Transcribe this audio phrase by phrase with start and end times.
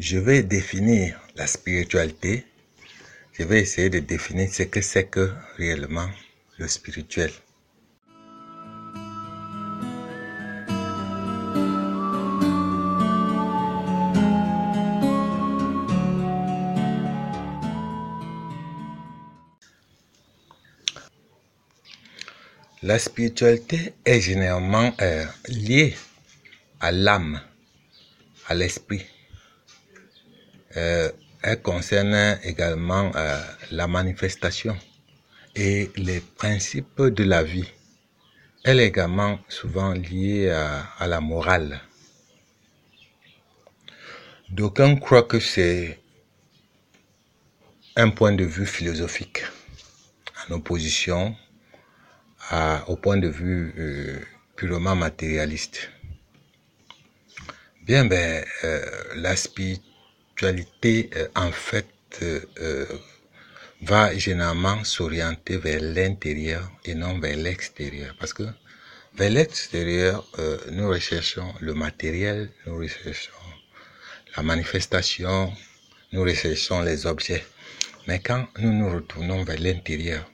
[0.00, 2.46] je vais définir la spiritualité.
[3.34, 6.08] Je vais essayer de définir ce que c'est que réellement
[6.56, 7.30] le spirituel.
[22.82, 25.94] La spiritualité est généralement euh, liée
[26.80, 27.42] à l'âme,
[28.48, 29.04] à l'esprit.
[30.76, 31.10] Euh,
[31.42, 33.40] elle concerne également euh,
[33.70, 34.76] la manifestation
[35.56, 37.68] et les principes de la vie.
[38.62, 41.80] Elle est également souvent liée à, la morale.
[44.50, 45.98] D'aucuns croient que c'est
[47.96, 49.42] un point de vue philosophique,
[50.48, 51.34] en opposition
[52.88, 54.20] au point de vue euh,
[54.56, 55.90] purement matérialiste.
[57.82, 58.84] Bien, ben, euh,
[60.42, 61.86] euh, en fait,
[63.82, 68.14] va généralement s'orienter vers l'intérieur et non vers l'extérieur.
[68.18, 68.44] Parce que
[69.14, 70.26] vers l'extérieur,
[70.72, 73.32] nous recherchons le matériel, nous recherchons
[74.36, 75.52] la manifestation,
[76.12, 77.44] nous recherchons les objets.
[78.06, 80.28] Mais quand nous nous retournons vers l'intérieur,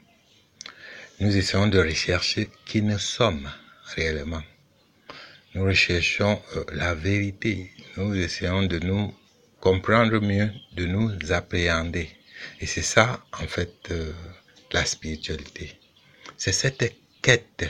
[1.20, 3.50] nous essayons de rechercher qui nous sommes
[3.94, 4.42] réellement.
[5.54, 7.70] Nous recherchons euh, la vérité.
[7.96, 9.14] Nous essayons de nous
[9.70, 12.08] comprendre mieux, de nous appréhender.
[12.60, 14.12] Et c'est ça, en fait, euh,
[14.70, 15.66] la spiritualité.
[16.36, 17.64] C'est cette quête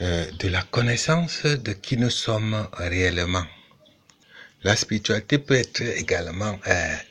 [0.00, 3.46] euh, de la connaissance de qui nous sommes réellement.
[4.62, 6.60] La spiritualité peut être également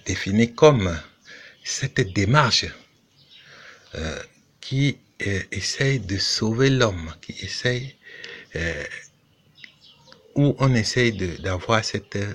[0.06, 0.98] définie comme
[1.64, 2.68] cette démarche
[4.62, 7.96] qui euh, essaye de sauver l'homme, qui essaye,
[8.56, 8.86] euh,
[10.36, 12.34] où on essaye d'avoir cette euh,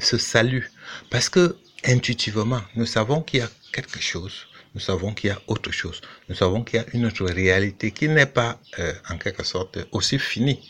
[0.00, 0.70] ce salut.
[1.10, 5.40] Parce que intuitivement, nous savons qu'il y a quelque chose, nous savons qu'il y a
[5.46, 9.18] autre chose, nous savons qu'il y a une autre réalité qui n'est pas euh, en
[9.18, 10.60] quelque sorte aussi finie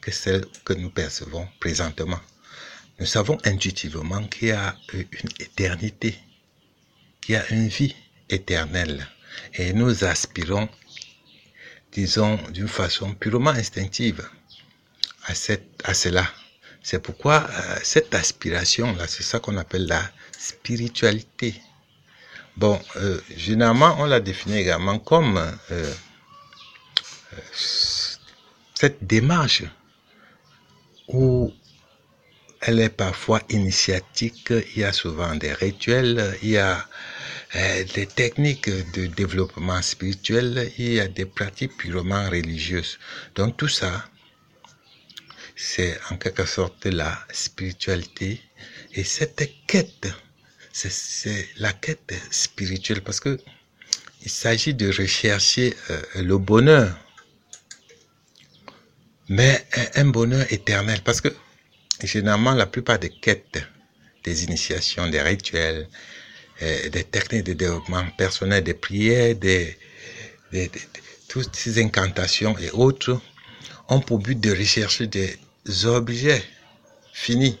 [0.00, 2.20] que celle que nous percevons présentement.
[2.98, 6.18] Nous savons intuitivement qu'il y a une éternité,
[7.20, 7.94] qu'il y a une vie
[8.28, 9.06] éternelle.
[9.54, 10.68] Et nous aspirons,
[11.92, 14.28] disons, d'une façon purement instinctive
[15.26, 16.28] à, cette, à cela.
[16.82, 20.02] C'est pourquoi euh, cette aspiration-là, c'est ça qu'on appelle la
[20.38, 21.54] spiritualité.
[22.56, 25.38] Bon, euh, généralement, on la définit également comme
[25.70, 25.94] euh,
[28.74, 29.64] cette démarche
[31.08, 31.52] où
[32.60, 36.84] elle est parfois initiatique, il y a souvent des rituels, il y a
[37.94, 42.98] des techniques de développement spirituel, il y a des pratiques purement religieuses.
[43.36, 44.04] Donc tout ça,
[45.60, 48.40] c'est en quelque sorte la spiritualité.
[48.94, 50.06] Et cette quête,
[50.72, 53.38] c'est la quête spirituelle parce que
[54.22, 56.96] il s'agit de rechercher euh, le bonheur,
[59.28, 59.66] mais
[59.96, 61.28] un bonheur éternel parce que
[62.04, 63.60] généralement la plupart des quêtes,
[64.22, 65.88] des initiations, des rituels,
[66.62, 69.76] euh, des techniques de développement personnel, des prières, des,
[71.26, 73.20] toutes ces incantations et autres
[73.88, 75.36] ont pour but de rechercher des
[75.84, 76.44] objets
[77.12, 77.58] finis,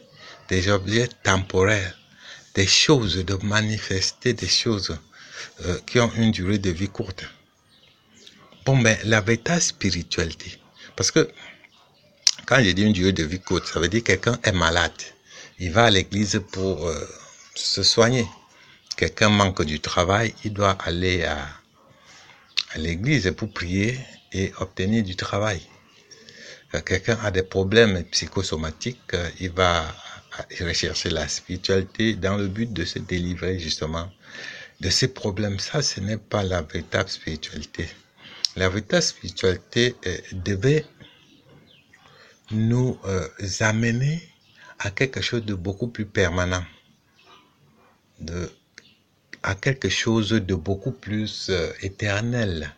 [0.48, 1.96] des objets temporaires,
[2.54, 4.96] des choses, de manifester des choses
[5.64, 7.24] euh, qui ont une durée de vie courte.
[8.64, 10.58] Bon, ben, la véritable spiritualité,
[10.96, 11.30] parce que
[12.46, 14.92] quand je dis une durée de vie courte, ça veut dire que quelqu'un est malade.
[15.58, 17.08] Il va à l'église pour euh,
[17.54, 18.26] se soigner
[18.98, 21.38] quelqu'un manque du travail, il doit aller à
[22.76, 23.98] l'église pour prier
[24.32, 25.62] et obtenir du travail.
[26.84, 29.86] Quelqu'un a des problèmes psychosomatiques, il va
[30.60, 34.10] rechercher la spiritualité dans le but de se délivrer justement
[34.80, 35.58] de ces problèmes.
[35.58, 37.88] Ça, ce n'est pas la véritable spiritualité.
[38.56, 40.84] La véritable spiritualité euh, devait
[42.50, 43.28] nous euh,
[43.60, 44.22] amener
[44.78, 46.64] à quelque chose de beaucoup plus permanent,
[49.42, 52.74] à quelque chose de beaucoup plus euh, éternel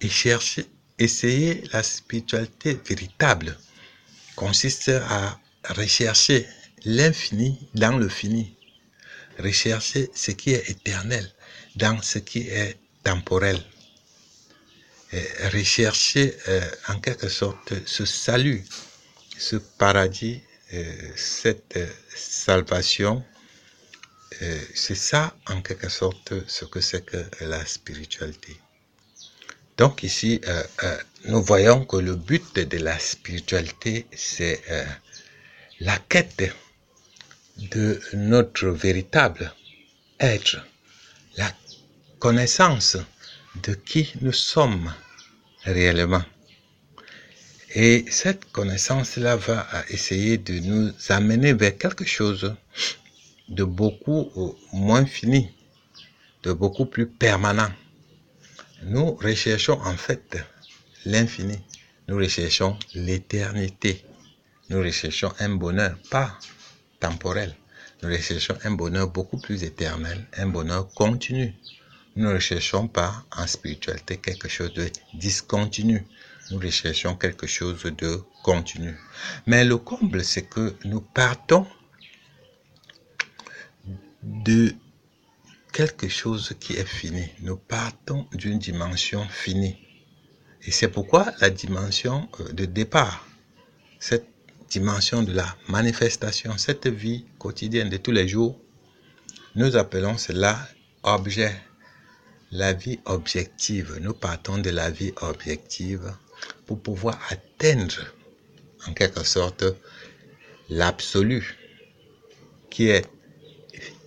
[0.00, 0.66] et chercher,
[1.00, 3.56] essayer la spiritualité véritable
[4.36, 6.46] consiste à rechercher
[6.84, 8.54] l'infini dans le fini,
[9.38, 11.28] rechercher ce qui est éternel
[11.76, 13.58] dans ce qui est temporel,
[15.52, 18.64] rechercher euh, en quelque sorte ce salut,
[19.38, 20.42] ce paradis,
[20.74, 21.78] euh, cette
[22.14, 23.24] salvation.
[24.74, 28.56] C'est ça, en quelque sorte, ce que c'est que la spiritualité.
[29.80, 34.84] Donc ici, euh, euh, nous voyons que le but de la spiritualité, c'est euh,
[35.80, 36.52] la quête
[37.56, 39.50] de notre véritable
[40.20, 40.58] être,
[41.38, 41.50] la
[42.18, 42.98] connaissance
[43.62, 44.92] de qui nous sommes
[45.64, 46.24] réellement.
[47.74, 52.54] Et cette connaissance-là va essayer de nous amener vers quelque chose
[53.48, 54.30] de beaucoup
[54.74, 55.48] moins fini,
[56.42, 57.72] de beaucoup plus permanent.
[58.82, 60.38] Nous recherchons en fait
[61.04, 61.58] l'infini.
[62.08, 64.04] Nous recherchons l'éternité.
[64.70, 66.38] Nous recherchons un bonheur pas
[66.98, 67.54] temporel.
[68.02, 71.54] Nous recherchons un bonheur beaucoup plus éternel, un bonheur continu.
[72.16, 76.04] Nous ne recherchons pas en spiritualité quelque chose de discontinu.
[76.50, 78.96] Nous recherchons quelque chose de continu.
[79.46, 81.66] Mais le comble, c'est que nous partons
[84.22, 84.74] de
[85.72, 87.24] quelque chose qui est fini.
[87.40, 89.76] Nous partons d'une dimension finie.
[90.62, 93.26] Et c'est pourquoi la dimension euh, de départ,
[93.98, 94.26] cette
[94.68, 98.60] dimension de la manifestation, cette vie quotidienne de tous les jours,
[99.54, 100.58] nous appelons cela
[101.02, 101.54] objet.
[102.52, 103.98] La vie objective.
[104.00, 106.12] Nous partons de la vie objective
[106.66, 108.12] pour pouvoir atteindre
[108.88, 109.64] en quelque sorte
[110.68, 111.56] l'absolu
[112.70, 113.06] qui est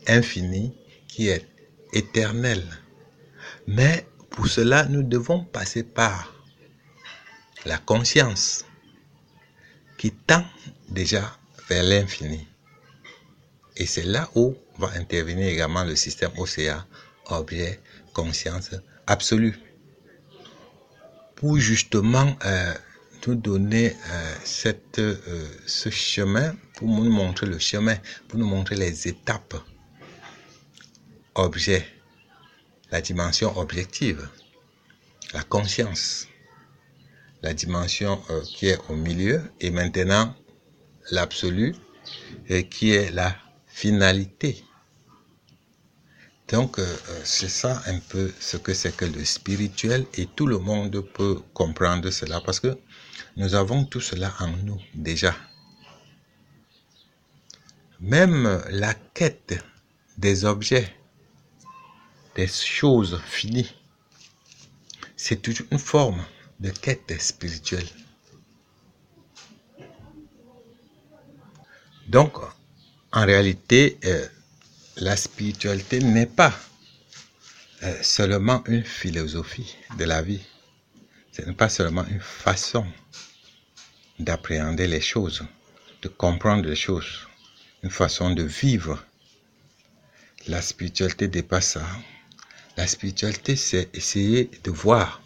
[0.08, 0.74] infini,
[1.08, 1.53] qui est
[1.94, 2.64] éternel.
[3.68, 6.34] Mais pour cela, nous devons passer par
[7.66, 8.66] la conscience
[9.98, 10.44] qui tend
[10.90, 11.38] déjà
[11.70, 12.48] vers l'infini.
[13.78, 16.86] Et c'est là où va intervenir également le système OCA,
[17.28, 17.80] objet,
[18.14, 18.72] conscience
[19.08, 19.58] absolue,
[21.36, 22.74] pour justement euh,
[23.28, 27.98] nous donner euh, euh, ce chemin, pour nous montrer le chemin,
[28.28, 29.56] pour nous montrer les étapes
[31.36, 31.86] objet,
[32.92, 34.28] la dimension objective,
[35.34, 36.28] la conscience,
[37.42, 40.36] la dimension euh, qui est au milieu, et maintenant
[41.12, 41.76] l'absolu,
[42.48, 43.36] et qui est la
[43.68, 44.64] finalité.
[46.50, 50.46] Donc, euh, euh, c'est ça un peu ce que c'est que le spirituel et tout
[50.46, 52.78] le monde peut comprendre cela parce que
[53.38, 55.36] nous avons tout cela en nous déjà.
[58.00, 59.64] Même la quête
[60.18, 60.94] des objets
[62.36, 63.74] des choses finies.
[65.16, 66.24] C'est toujours une forme
[66.60, 67.88] de quête spirituelle.
[72.08, 72.38] Donc,
[73.12, 74.28] en réalité, euh,
[74.98, 76.54] la spiritualité n'est pas
[77.84, 80.42] euh, seulement une philosophie de la vie.
[81.32, 82.86] Ce n'est pas seulement une façon
[84.20, 85.44] d'appréhender les choses,
[86.02, 87.28] de comprendre les choses,
[87.82, 89.04] une façon de vivre.
[90.48, 91.86] La spiritualité dépasse ça.
[92.76, 95.22] La spiritualité, c'est essayer de voir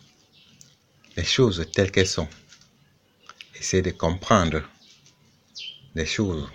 [1.16, 2.28] les choses telles qu'elles sont.
[3.56, 4.62] Essayer de comprendre
[5.96, 6.50] les choses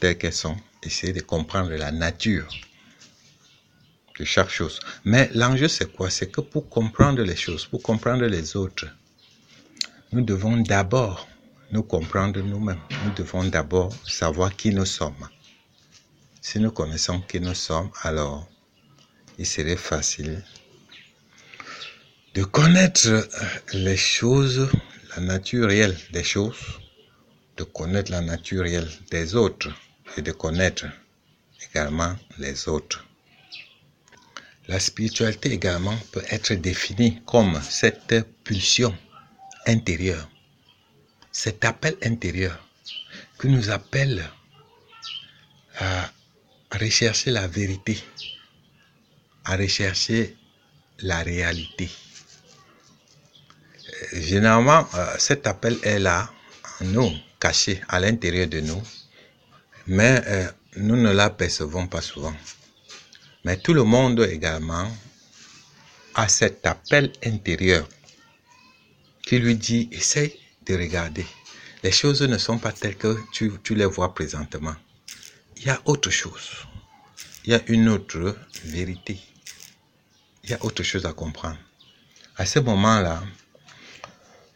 [0.00, 0.56] telles qu'elles sont.
[0.82, 2.48] Essayer de comprendre la nature
[4.18, 4.80] de chaque chose.
[5.04, 6.08] Mais l'enjeu, c'est quoi?
[6.08, 8.86] C'est que pour comprendre les choses, pour comprendre les autres,
[10.12, 11.28] nous devons d'abord
[11.72, 12.80] nous comprendre nous-mêmes.
[13.04, 15.28] Nous devons d'abord savoir qui nous sommes.
[16.40, 18.48] Si nous connaissons qui nous sommes, alors
[19.38, 20.42] il serait facile
[22.34, 23.28] de connaître
[23.72, 24.68] les choses,
[25.16, 26.58] la nature réelle des choses,
[27.56, 29.70] de connaître la nature réelle des autres
[30.16, 30.86] et de connaître
[31.70, 33.04] également les autres.
[34.68, 38.96] La spiritualité également peut être définie comme cette pulsion
[39.66, 40.28] intérieure,
[41.32, 42.68] cet appel intérieur
[43.40, 44.28] qui nous appelle
[45.78, 46.10] à
[46.72, 47.98] rechercher la vérité,
[49.44, 50.36] à rechercher
[51.00, 51.88] la réalité.
[53.88, 56.30] Euh, généralement, euh, cet appel est là,
[56.80, 58.82] en nous, caché à l'intérieur de nous,
[59.86, 62.34] mais euh, nous ne l'apercevons pas souvent.
[63.44, 64.90] Mais tout le monde également
[66.14, 67.88] a cet appel intérieur
[69.22, 71.26] qui lui dit, essaye de regarder.
[71.82, 74.74] Les choses ne sont pas telles que tu, tu les vois présentement.
[75.56, 76.67] Il y a autre chose.
[77.44, 79.18] Il y a une autre vérité
[80.48, 81.58] il y a autre chose à comprendre.
[82.36, 83.22] À ce moment-là,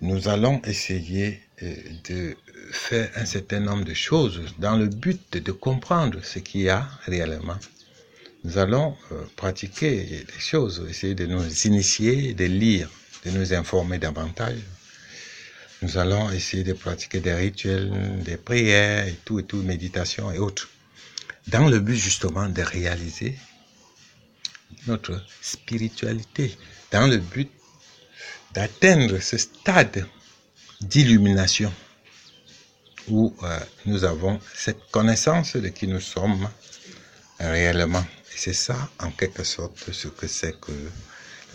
[0.00, 1.74] nous allons essayer euh,
[2.08, 2.34] de
[2.70, 6.88] faire un certain nombre de choses dans le but de comprendre ce qu'il y a
[7.04, 7.58] réellement.
[8.44, 12.90] Nous allons euh, pratiquer des choses, essayer de nous initier, de lire,
[13.26, 14.60] de nous informer davantage.
[15.82, 17.92] Nous allons essayer de pratiquer des rituels,
[18.24, 20.70] des prières et tout et tout, méditation et autres.
[21.48, 23.38] Dans le but justement de réaliser
[24.86, 26.56] notre spiritualité
[26.90, 27.50] dans le but
[28.52, 30.06] d'atteindre ce stade
[30.80, 31.72] d'illumination
[33.08, 36.48] où euh, nous avons cette connaissance de qui nous sommes
[37.40, 38.04] réellement.
[38.34, 40.72] Et c'est ça, en quelque sorte, ce que c'est que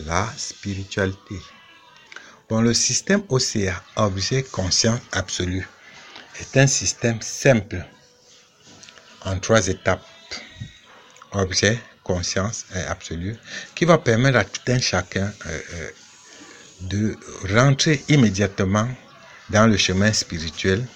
[0.00, 1.36] la spiritualité.
[2.48, 5.66] Bon, le système OCA, objet conscient absolu,
[6.40, 7.84] est un système simple
[9.24, 10.04] en trois étapes.
[11.32, 13.36] Objet, conscience et absolu,
[13.74, 15.90] qui va permettre à tout un chacun euh, euh,
[16.80, 17.16] de
[17.52, 18.88] rentrer immédiatement
[19.50, 20.86] dans le chemin spirituel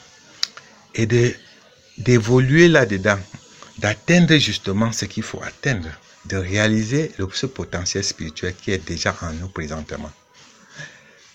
[0.94, 1.34] et de
[1.98, 3.18] d'évoluer là-dedans,
[3.78, 5.90] d'atteindre justement ce qu'il faut atteindre,
[6.24, 10.10] de réaliser ce potentiel spirituel qui est déjà en nous présentement,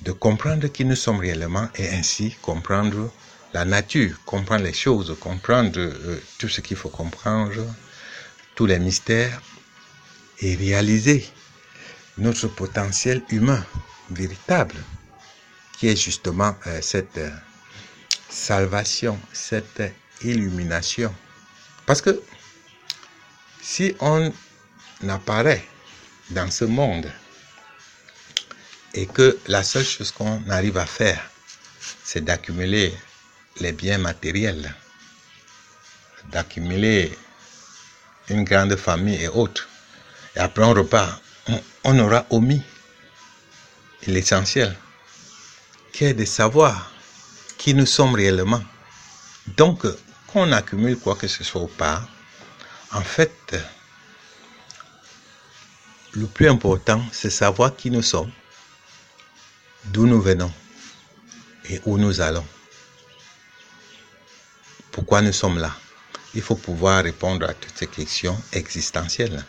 [0.01, 3.11] de comprendre qui nous sommes réellement et ainsi comprendre
[3.53, 7.65] la nature, comprendre les choses, comprendre euh, tout ce qu'il faut comprendre,
[8.55, 9.41] tous les mystères
[10.39, 11.25] et réaliser
[12.17, 13.63] notre potentiel humain
[14.09, 14.75] véritable,
[15.77, 17.29] qui est justement euh, cette euh,
[18.29, 19.81] salvation, cette
[20.23, 21.13] illumination.
[21.85, 22.21] Parce que
[23.61, 24.31] si on
[25.07, 25.65] apparaît
[26.31, 27.11] dans ce monde
[28.93, 31.29] et que la seule chose qu'on arrive à faire,
[32.03, 32.93] c'est d'accumuler
[33.59, 34.73] les biens matériels,
[36.31, 37.17] d'accumuler
[38.29, 39.67] une grande famille et autres,
[40.35, 41.21] et après on repart,
[41.83, 42.61] on aura omis
[44.05, 44.75] l'essentiel,
[45.93, 46.91] qui est de savoir
[47.57, 48.63] qui nous sommes réellement.
[49.55, 49.85] Donc,
[50.27, 52.07] qu'on accumule quoi que ce soit ou pas,
[52.91, 53.55] en fait,
[56.11, 58.31] le plus important, c'est savoir qui nous sommes,
[59.85, 60.51] d'où nous venons
[61.69, 62.45] et où nous allons.
[65.07, 65.71] Pourquoi nous sommes là
[66.35, 69.41] Il faut pouvoir répondre à toutes ces questions existentielles.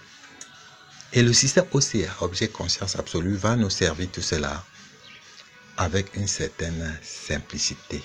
[1.12, 4.62] Et le système OCA, objet conscience absolue, va nous servir tout cela
[5.76, 8.04] avec une certaine simplicité.